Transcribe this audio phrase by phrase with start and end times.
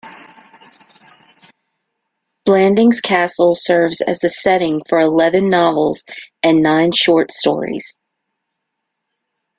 [2.43, 6.05] Blandings Castle serves as the setting for eleven novels
[6.41, 7.99] and nine short stories.